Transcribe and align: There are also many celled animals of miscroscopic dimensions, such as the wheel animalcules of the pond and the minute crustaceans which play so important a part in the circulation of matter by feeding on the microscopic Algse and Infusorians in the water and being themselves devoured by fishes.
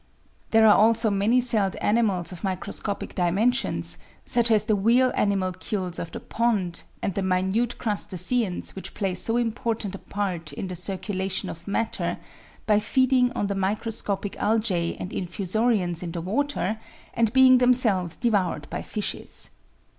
There 0.49 0.65
are 0.65 0.73
also 0.73 1.11
many 1.11 1.39
celled 1.39 1.75
animals 1.75 2.31
of 2.31 2.41
miscroscopic 2.43 3.13
dimensions, 3.13 3.99
such 4.25 4.49
as 4.49 4.65
the 4.65 4.75
wheel 4.75 5.11
animalcules 5.13 5.99
of 5.99 6.11
the 6.11 6.19
pond 6.19 6.81
and 7.03 7.13
the 7.13 7.21
minute 7.21 7.77
crustaceans 7.77 8.75
which 8.75 8.95
play 8.95 9.13
so 9.13 9.37
important 9.37 9.93
a 9.93 9.99
part 9.99 10.53
in 10.53 10.69
the 10.69 10.75
circulation 10.75 11.49
of 11.49 11.67
matter 11.67 12.17
by 12.65 12.79
feeding 12.79 13.31
on 13.33 13.45
the 13.45 13.53
microscopic 13.53 14.31
Algse 14.39 14.97
and 14.99 15.11
Infusorians 15.13 16.01
in 16.01 16.13
the 16.13 16.21
water 16.21 16.79
and 17.13 17.31
being 17.31 17.59
themselves 17.59 18.15
devoured 18.15 18.67
by 18.71 18.81
fishes. 18.81 19.51